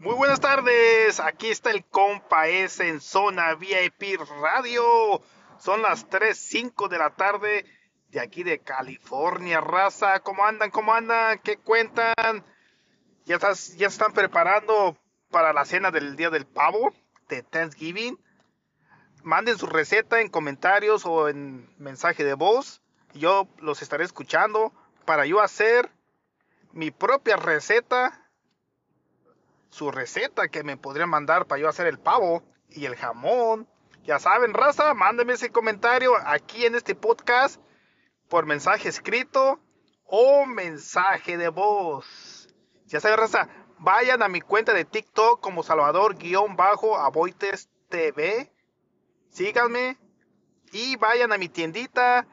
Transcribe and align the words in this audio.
Muy 0.00 0.14
buenas 0.14 0.38
tardes, 0.38 1.18
aquí 1.18 1.48
está 1.48 1.72
el 1.72 1.84
compa 1.84 2.46
S 2.46 2.88
en 2.88 3.00
Zona 3.00 3.56
VIP 3.56 4.20
Radio. 4.40 5.20
Son 5.58 5.82
las 5.82 6.08
3.05 6.08 6.86
de 6.86 6.98
la 6.98 7.10
tarde 7.10 7.64
de 8.10 8.20
aquí 8.20 8.44
de 8.44 8.60
California, 8.60 9.60
raza. 9.60 10.20
¿Cómo 10.20 10.44
andan? 10.44 10.70
¿Cómo 10.70 10.94
andan? 10.94 11.40
¿Qué 11.40 11.56
cuentan? 11.56 12.14
¿Ya, 13.24 13.34
estás, 13.34 13.76
ya 13.76 13.88
están 13.88 14.12
preparando 14.12 14.96
para 15.32 15.52
la 15.52 15.64
cena 15.64 15.90
del 15.90 16.14
Día 16.14 16.30
del 16.30 16.46
Pavo 16.46 16.92
de 17.28 17.42
Thanksgiving? 17.42 18.20
Manden 19.24 19.58
su 19.58 19.66
receta 19.66 20.20
en 20.20 20.28
comentarios 20.28 21.06
o 21.06 21.28
en 21.28 21.74
mensaje 21.76 22.22
de 22.22 22.34
voz. 22.34 22.82
Yo 23.14 23.48
los 23.58 23.82
estaré 23.82 24.04
escuchando 24.04 24.72
para 25.04 25.26
yo 25.26 25.40
hacer 25.40 25.90
mi 26.70 26.92
propia 26.92 27.34
receta 27.34 28.27
su 29.70 29.90
receta 29.90 30.48
que 30.48 30.62
me 30.62 30.76
podrían 30.76 31.10
mandar 31.10 31.46
para 31.46 31.60
yo 31.60 31.68
hacer 31.68 31.86
el 31.86 31.98
pavo 31.98 32.42
y 32.70 32.86
el 32.86 32.96
jamón. 32.96 33.68
Ya 34.04 34.18
saben, 34.18 34.54
raza, 34.54 34.94
mándenme 34.94 35.34
ese 35.34 35.50
comentario 35.50 36.12
aquí 36.24 36.64
en 36.64 36.74
este 36.74 36.94
podcast 36.94 37.60
por 38.28 38.46
mensaje 38.46 38.88
escrito 38.88 39.60
o 40.04 40.46
mensaje 40.46 41.36
de 41.36 41.48
voz. 41.48 42.48
Ya 42.86 43.00
saben, 43.00 43.18
raza, 43.18 43.48
vayan 43.78 44.22
a 44.22 44.28
mi 44.28 44.40
cuenta 44.40 44.72
de 44.72 44.84
TikTok 44.84 45.40
como 45.40 45.62
Salvador-Aboites 45.62 47.68
TV. 47.88 48.50
Síganme 49.30 49.98
y 50.72 50.96
vayan 50.96 51.32
a 51.32 51.38
mi 51.38 51.48
tiendita 51.48 52.26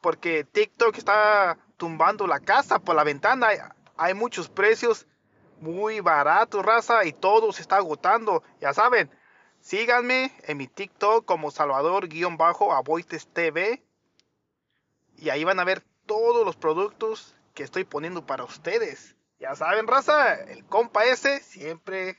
porque 0.00 0.44
TikTok 0.44 0.96
está 0.96 1.58
tumbando 1.76 2.26
la 2.26 2.40
casa 2.40 2.78
por 2.78 2.96
la 2.96 3.04
ventana. 3.04 3.74
Hay 3.96 4.14
muchos 4.14 4.48
precios 4.48 5.06
muy 5.60 6.00
barato, 6.00 6.62
raza, 6.62 7.04
y 7.04 7.12
todo 7.12 7.52
se 7.52 7.62
está 7.62 7.76
agotando. 7.76 8.42
Ya 8.60 8.74
saben, 8.74 9.10
síganme 9.60 10.32
en 10.44 10.56
mi 10.56 10.66
TikTok 10.66 11.24
como 11.24 11.50
Salvador-Aboites 11.50 13.28
TV. 13.28 13.82
Y 15.16 15.28
ahí 15.28 15.44
van 15.44 15.60
a 15.60 15.64
ver 15.64 15.82
todos 16.06 16.44
los 16.44 16.56
productos 16.56 17.34
que 17.54 17.62
estoy 17.62 17.84
poniendo 17.84 18.26
para 18.26 18.44
ustedes. 18.44 19.16
Ya 19.38 19.54
saben, 19.54 19.86
raza, 19.86 20.34
el 20.34 20.64
compa 20.64 21.04
ese 21.04 21.40
siempre 21.40 22.18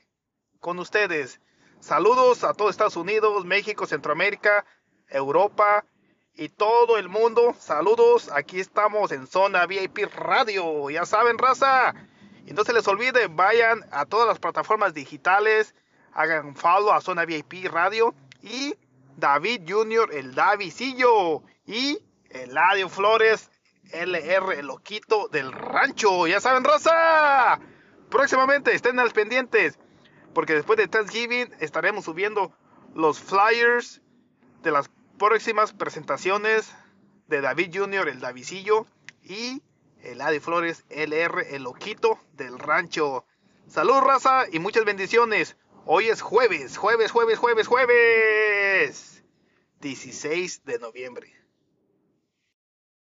con 0.60 0.80
ustedes. 0.80 1.40
Saludos 1.80 2.44
a 2.44 2.54
todo 2.54 2.70
Estados 2.70 2.96
Unidos, 2.96 3.44
México, 3.46 3.88
Centroamérica, 3.88 4.66
Europa 5.08 5.84
y 6.34 6.50
todo 6.50 6.98
el 6.98 7.10
mundo. 7.10 7.56
Saludos, 7.60 8.30
aquí 8.32 8.60
estamos 8.60 9.12
en 9.12 9.28
Zona 9.28 9.66
VIP 9.66 10.06
Radio. 10.16 10.90
Ya 10.90 11.06
saben, 11.06 11.38
raza. 11.38 11.94
Y 12.46 12.54
no 12.54 12.64
se 12.64 12.74
les 12.74 12.88
olvide, 12.88 13.28
vayan 13.28 13.86
a 13.92 14.06
todas 14.06 14.28
las 14.28 14.40
plataformas 14.40 14.94
digitales, 14.94 15.76
hagan 16.14 16.56
follow 16.56 16.92
a 16.92 17.02
Zona 17.02 17.26
VIP 17.26 17.66
Radio 17.72 18.14
y 18.42 18.76
David 19.18 19.62
Junior, 19.68 20.14
el 20.14 20.34
Davidcillo 20.34 21.44
y 21.66 22.00
Eladio 22.30 22.90
Flores, 22.90 23.50
LR, 23.92 24.58
el 24.58 24.68
loquito 24.68 25.28
del 25.28 25.52
rancho. 25.52 26.28
Ya 26.28 26.40
saben, 26.40 26.64
raza. 26.64 27.60
Próximamente 28.10 28.74
estén 28.74 29.00
al 29.00 29.12
pendientes, 29.12 29.80
porque 30.34 30.54
después 30.54 30.78
de 30.78 30.88
Thanksgiving 30.88 31.54
estaremos 31.60 32.06
subiendo 32.06 32.54
los 32.94 33.20
flyers 33.20 34.02
de 34.64 34.72
las 34.72 34.90
próximas 35.18 35.74
presentaciones 35.74 36.74
de 37.28 37.42
David 37.42 37.72
Junior, 37.74 38.10
el 38.10 38.20
Davidcillo 38.20 38.86
y 39.24 39.62
el 40.04 40.22
Adi 40.22 40.40
Flores 40.40 40.84
LR, 40.90 41.56
el 41.56 41.64
loquito 41.64 42.20
del 42.34 42.60
rancho. 42.60 43.26
Salud, 43.68 44.00
raza, 44.00 44.46
y 44.52 44.60
muchas 44.60 44.86
bendiciones. 44.86 45.56
Hoy 45.86 46.10
es 46.10 46.22
jueves, 46.22 46.78
jueves, 46.78 47.12
jueves, 47.12 47.40
jueves, 47.40 47.68
jueves. 47.68 49.24
16 49.80 50.66
de 50.66 50.80
noviembre. 50.80 51.41